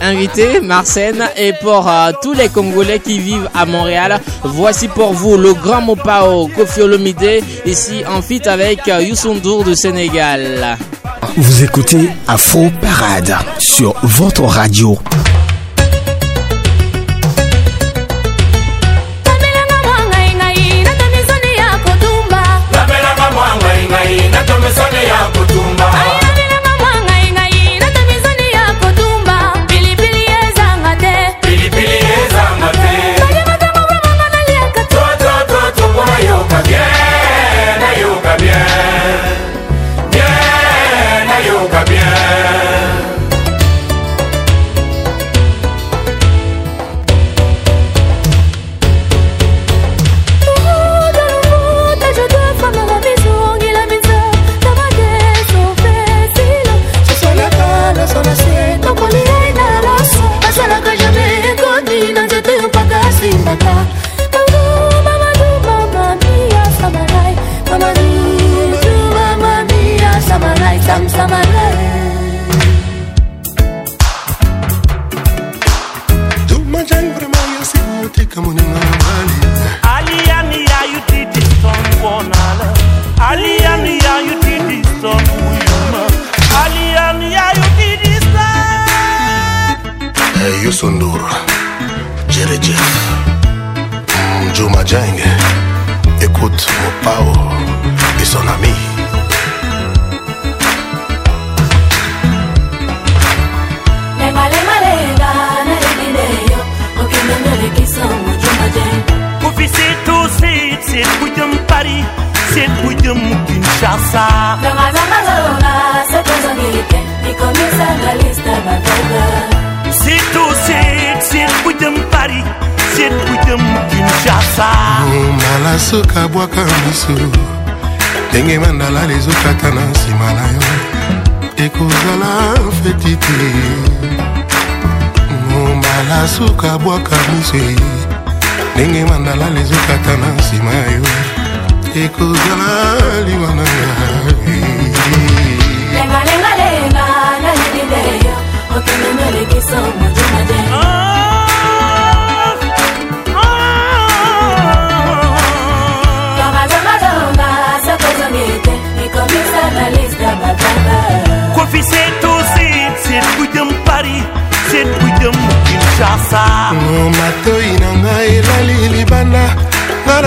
[0.01, 5.38] invité, Marcène, et pour euh, tous les Congolais qui vivent à Montréal, voici pour vous
[5.38, 10.78] le grand Mopao Kofi Olomide, ici en fit avec Youssou Ndour du Sénégal.
[11.38, 14.99] Vous écoutez Afro Parade sur votre radio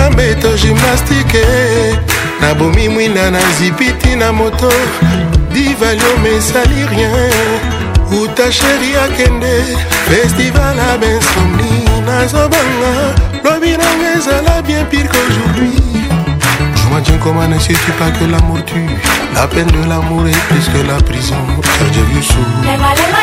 [0.07, 1.45] na mbeto gymnastike
[2.41, 4.71] nabomi mwinda na zipiti na moto.
[5.53, 7.31] Divalio mesali rien.
[8.23, 9.63] Uta sheri akende.
[10.09, 15.75] Festival a bensomni nazobanga lobi nanga ezala bien pire qu'aujourd'hui.
[16.75, 18.89] Juma Jane, comment ne sais-tu pas que l'amour tue?
[19.35, 21.35] La peine de l'amour est plus que la prison.
[22.13, 22.45] Youssou.
[22.63, 23.17] Lenga lenga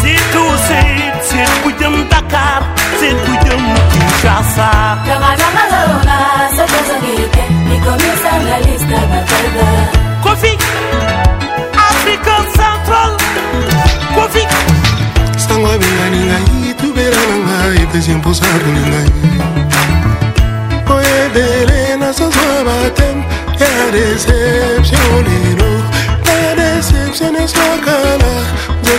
[0.00, 2.62] Situ sit, sit ku jëm Dakar,
[3.00, 4.70] sit ku jëm Kinshasa.
[5.06, 6.18] Kamaramalaona
[8.48, 9.68] la lista batega.
[10.24, 10.52] Kofi,
[11.88, 13.10] Africa Central,
[14.14, 14.42] Kofi.
[15.42, 19.08] Stango bingani ngai, tubera ngai, tezimpo sabuni ngai.
[26.26, 27.52] La decepción es.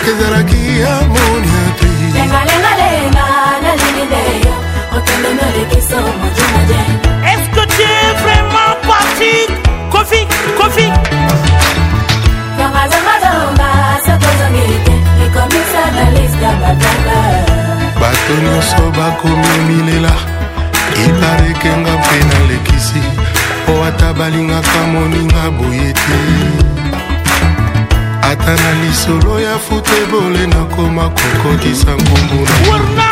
[0.09, 3.25] ezalaki ya moniatri lengalengalenga
[3.63, 4.55] nalingi nde yo
[4.97, 6.81] okende nolekisa motema je
[7.31, 9.33] est-ce que tu es vraiment parti?
[9.91, 10.21] Kofi
[10.57, 10.87] kofi.
[12.57, 13.69] Zongazongazonga
[14.05, 14.95] sokozongi te.
[15.25, 17.19] Ekomisa na liste batanga.
[17.99, 20.13] Bato nyonso bakomi milela.
[21.05, 23.01] Ebarekenga mpe nalekisi.
[23.65, 26.86] Po ata balingaka moninga boye te.
[28.31, 32.47] Ata na lisolo ya futebole nakoma kokotisa nkumbu
[32.95, 33.07] na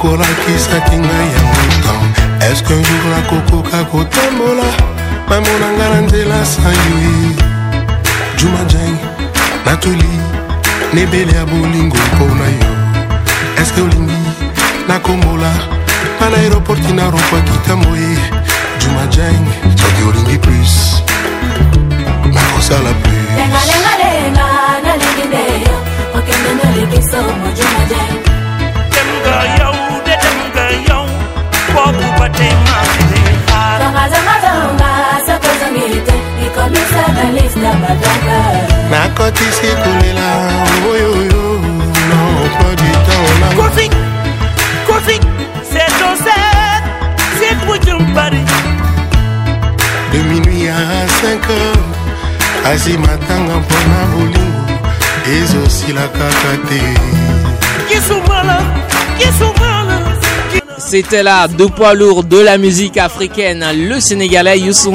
[0.00, 4.68] pourkui olakisaki ngai yango tan eske un jour nakokoka kotambola?
[5.28, 7.36] Mamona nga na nzela san yo e.
[8.36, 8.96] Juma jang
[9.66, 10.12] natoli
[10.94, 12.70] nebele ya bolingo mpo na yo
[13.62, 14.20] eske olingi
[14.88, 15.52] nakombola?
[16.18, 18.16] Nga na aéroporti na rompwaki tambo ye
[18.80, 19.46] juma jang
[19.76, 21.02] soki olingi plus
[22.32, 23.36] nakosala plus.
[23.36, 24.46] Lenga lenga lenga
[24.84, 25.76] na lengileyo
[26.14, 28.29] Okende mbele kisomo Juma Jane
[29.30, 29.74] Dem ga yow,
[30.06, 31.04] de dem ga yow.
[31.74, 33.78] Bobu bate masini har.
[33.82, 34.90] Zonga zonga zonga
[35.26, 38.40] Soto zongite Nikomisa na lista batega
[38.90, 40.28] nakotisi kolela
[40.90, 41.44] oyoyo
[43.06, 43.30] temps
[46.18, 46.42] c'est
[47.38, 48.46] c'est Paris.
[50.12, 54.64] de minuit à 5 heures azimatanga mpona bolingo
[55.36, 56.50] ezosila kaka.
[60.90, 64.92] C'était là deux poids lourds de la musique africaine, le Sénégalais Youssou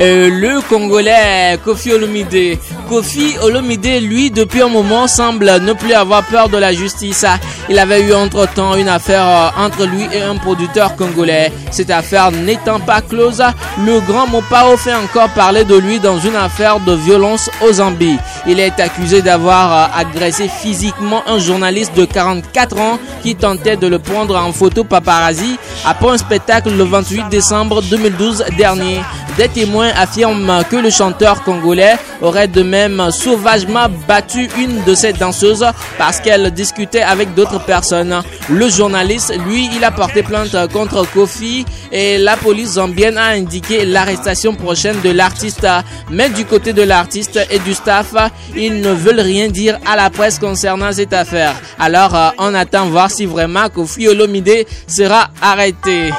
[0.00, 2.58] euh, le Congolais Kofi Olomide.
[2.90, 7.24] Kofi Olomide, lui, depuis un moment, semble ne plus avoir peur de la justice.
[7.70, 11.50] Il avait eu entre-temps une affaire euh, entre lui et un producteur congolais.
[11.70, 13.42] Cette affaire n'étant pas close,
[13.84, 18.18] le grand Mopao fait encore parler de lui dans une affaire de violence au Zambie.
[18.46, 23.86] Il est accusé d'avoir euh, agressé physiquement un journaliste de 44 ans qui tentait de
[23.86, 29.00] le prendre en photo paparazzi après un spectacle le 28 décembre 2012 dernier.
[29.36, 35.12] Des témoins affirment que le chanteur congolais aurait de même sauvagement battu une de ses
[35.12, 35.66] danseuses
[35.98, 38.22] parce qu'elle discutait avec d'autres personnes.
[38.48, 43.84] Le journaliste, lui, il a porté plainte contre Kofi et la police zambienne a indiqué
[43.84, 45.66] l'arrestation prochaine de l'artiste.
[46.10, 48.14] Mais du côté de l'artiste et du staff,
[48.56, 51.54] ils ne veulent rien dire à la presse concernant cette affaire.
[51.78, 56.12] Alors, euh, on attend voir si vraiment Kofi Olomide sera arrêté.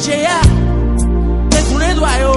[0.00, 0.40] DJ A,
[1.58, 2.29] Edward Eduardo.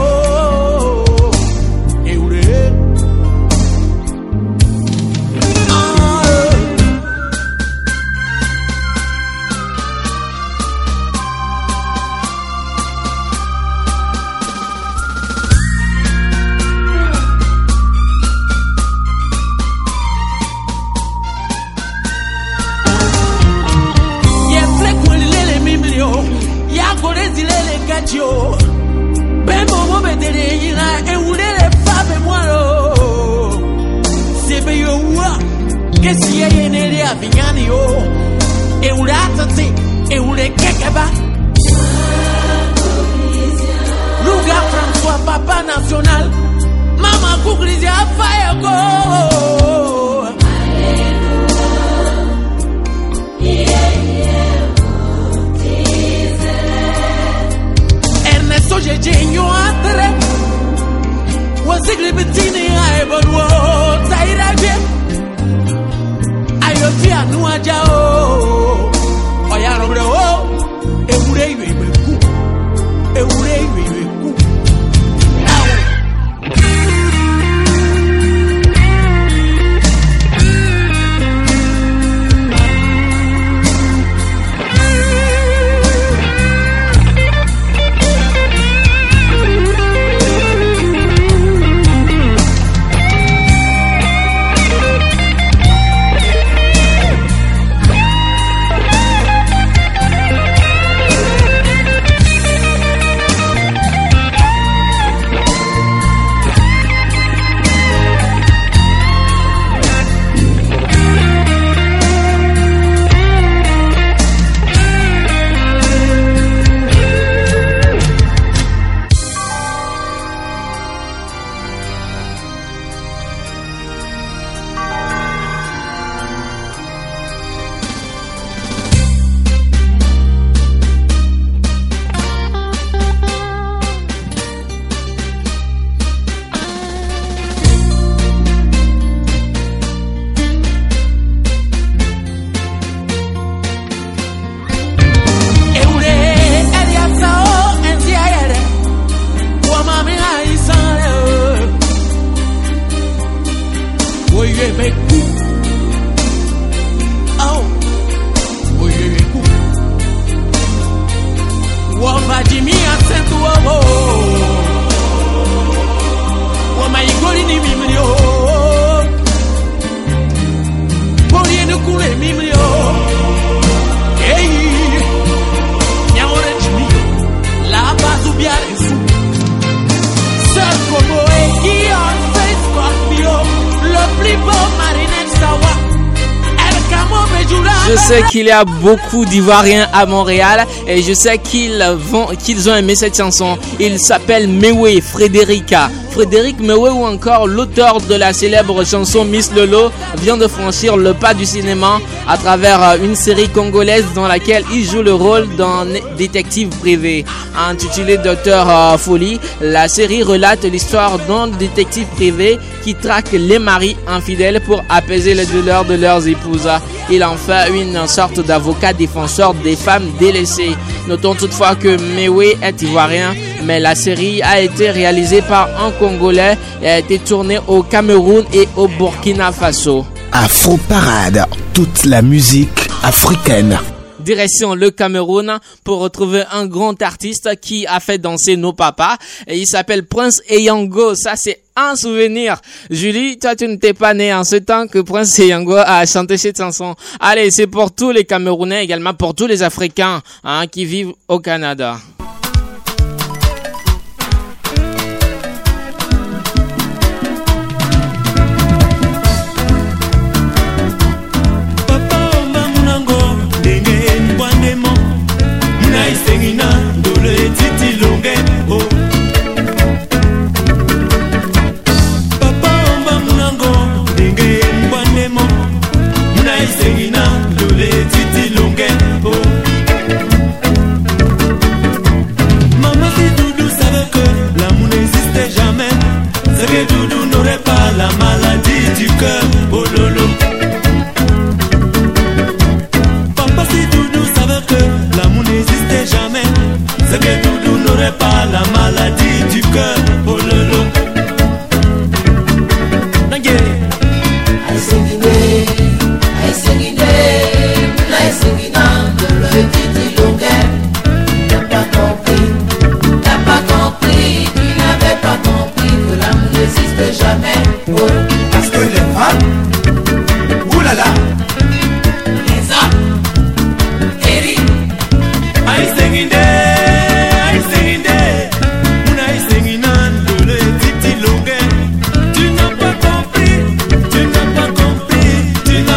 [188.44, 192.94] Qu'il y a beaucoup d'Ivoiriens à Montréal et je sais qu'ils vont, qu'ils ont aimé
[192.94, 193.58] cette chanson.
[193.80, 195.90] Il s'appelle Mewe Frédérica.
[196.12, 199.92] Frédéric Mewe ou encore l'auteur de la célèbre chanson Miss Lolo
[200.22, 204.64] vient de franchir le pas du cinéma à travers euh, une série congolaise dans laquelle
[204.72, 205.88] il joue le rôle d'un
[206.18, 207.26] détective privé.
[207.58, 213.96] Intitulée Docteur euh, Folie, la série relate l'histoire d'un détective privé qui traque les maris
[214.08, 216.70] infidèles pour apaiser les douleurs de leurs épouses.
[217.10, 220.76] Il en fait une sorte d'avocat défenseur des femmes délaissées.
[221.08, 223.34] Notons toutefois que Mewe est ivoirien,
[223.66, 228.46] mais la série a été réalisée par un Congolais et a été tournée au Cameroun
[228.54, 230.06] et au Burkina Faso.
[230.32, 233.78] Afro Parade, toute la musique africaine.
[234.24, 239.18] Direction le Cameroun pour retrouver un grand artiste qui a fait danser nos papas.
[239.48, 241.16] Et il s'appelle Prince Eyango.
[241.16, 242.60] Ça, c'est un souvenir.
[242.90, 246.58] Julie, toi, tu n'étais pas né en ce temps que Prince Eyango a chanté cette
[246.58, 246.96] chanson.
[247.20, 251.40] Allez, c'est pour tous les Camerounais, également pour tous les Africains hein, qui vivent au
[251.40, 251.98] Canada.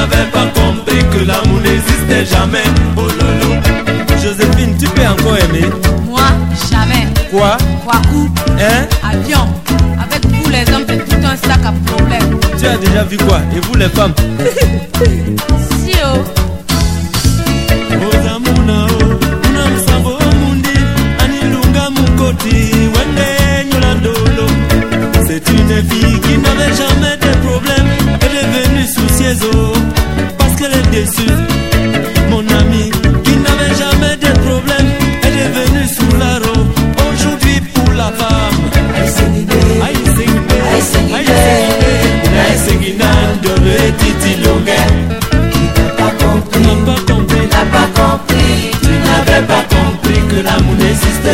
[0.09, 2.65] n'avais pas compris que l'amour n'existait jamais.
[2.97, 3.61] Oh lolo.
[4.23, 5.67] Joséphine, tu peux encore aimer
[6.09, 6.21] Moi,
[6.71, 7.07] jamais.
[7.31, 7.57] Quoi?
[7.85, 8.29] Quoi où?
[8.59, 8.87] Hein?
[9.03, 9.47] Avion.
[10.03, 12.39] Avec vous les hommes, c'est tout un sac à problème.
[12.59, 13.41] Tu as déjà vu quoi?
[13.55, 14.15] Et vous les femmes?
[15.85, 16.46] Si oh.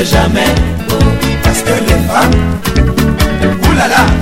[0.00, 0.54] jamais.
[1.42, 2.30] Parce que les femmes,
[3.68, 4.21] oulala.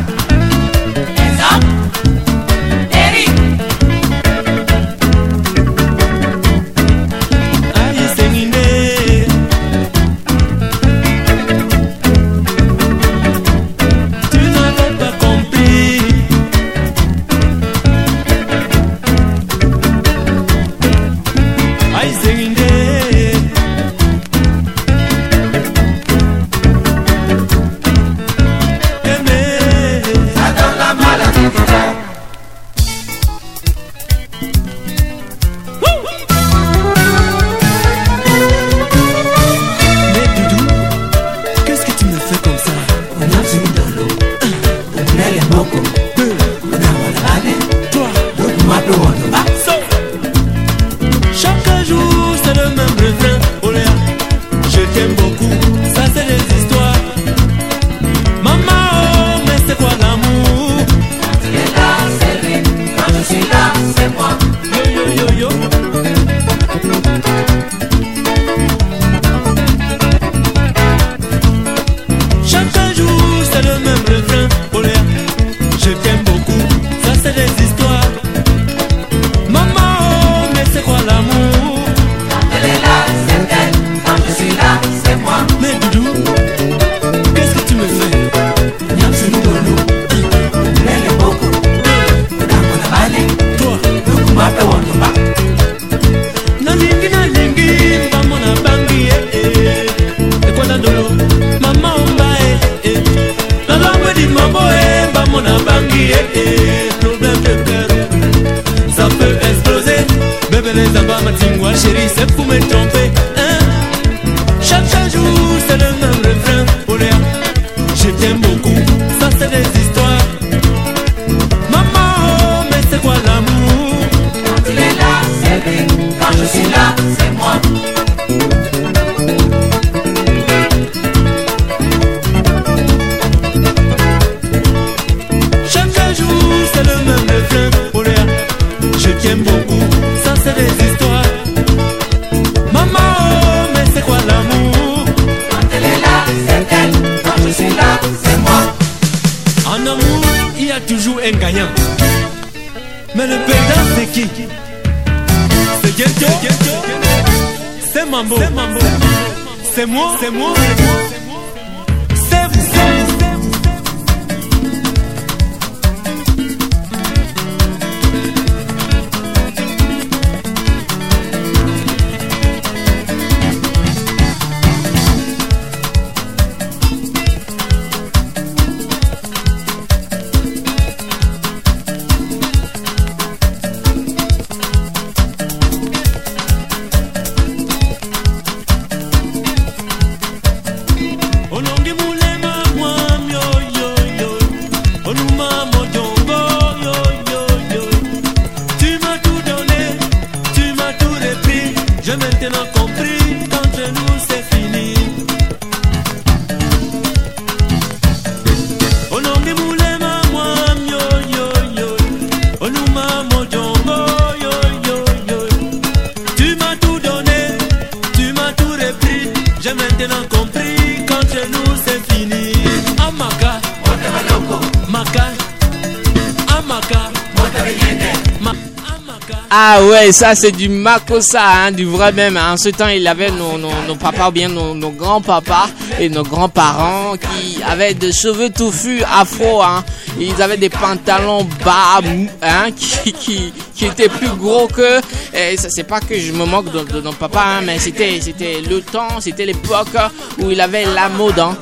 [230.11, 232.37] Ouais, ça c'est du Makosa, hein, du vrai même.
[232.37, 235.69] En ce temps, il avait nos, papas ou bien nos, grands-papas
[236.01, 239.63] et nos grands-parents qui avaient des cheveux touffus afro.
[239.63, 239.85] Hein.
[240.19, 242.01] Ils avaient des pantalons bas
[242.43, 244.99] hein, qui, étaient plus gros que...
[245.33, 248.19] Et ça c'est pas que je me moque de, de nos papas, hein, mais c'était
[248.21, 249.95] c'était le temps, c'était l'époque
[250.41, 251.39] où il avait la mode.
[251.39, 251.57] Hein.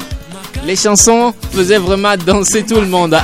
[0.64, 3.14] Les chansons faisaient vraiment danser tout le monde.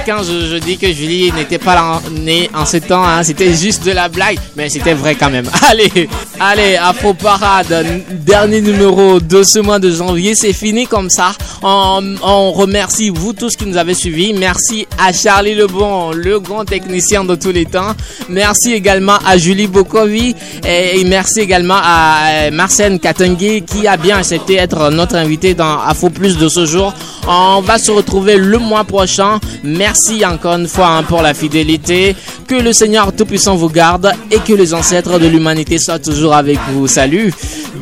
[0.00, 3.84] Quand je, dis que Julie n'était pas là- née en ce temps, hein, c'était juste
[3.84, 5.48] de la blague, mais c'était vrai quand même.
[5.68, 6.08] Allez,
[6.42, 11.32] allez, Afro Parade, dernier numéro de ce mois de janvier, c'est fini comme ça.
[11.62, 14.32] On, remercie vous tous qui nous avez suivis.
[14.32, 17.94] Merci à Charlie Lebon, le grand technicien de tous les temps.
[18.28, 20.34] Merci également à Julie Bokovi
[20.66, 25.80] et, merci également à euh, Marcène Katengue qui a bien accepté d'être notre invité dans
[25.80, 26.92] Afro Plus de ce jour.
[27.26, 29.38] On va se retrouver le mois prochain.
[29.62, 32.16] Merci encore une fois hein, pour la fidélité.
[32.48, 36.00] Que le Seigneur Tout-Puissant vous garde et que les ancêtres de l'humanité soient
[36.38, 36.86] avec vous.
[36.86, 37.32] Salut,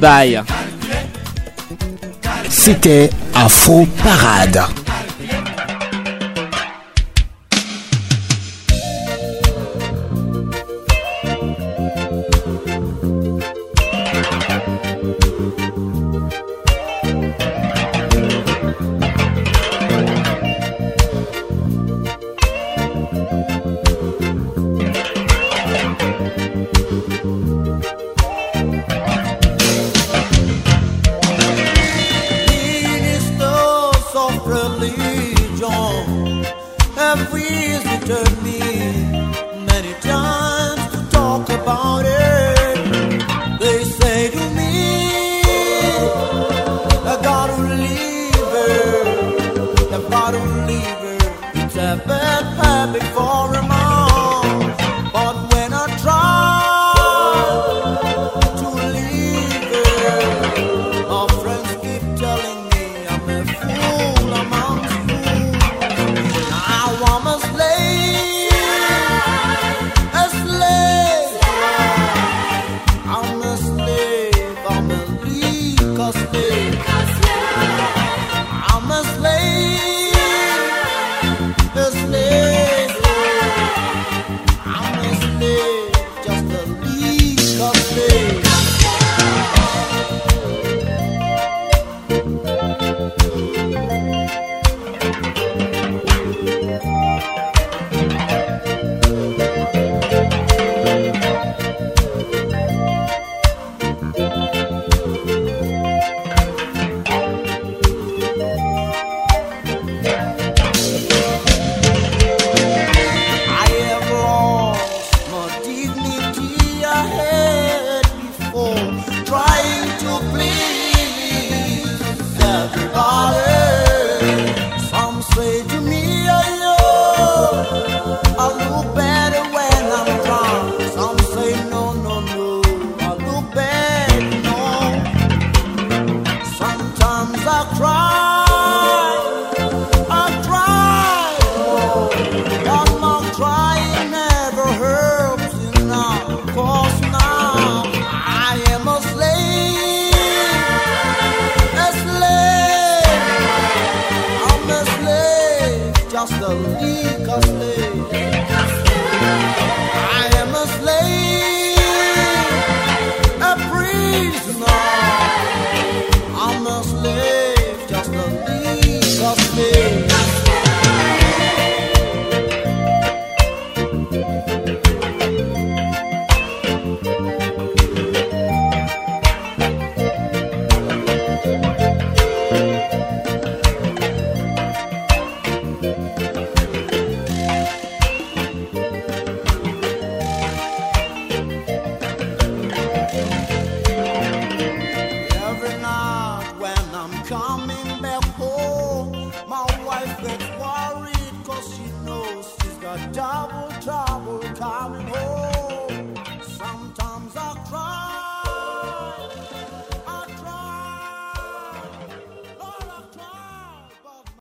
[0.00, 0.42] bye.
[2.48, 4.62] C'était Afro Parade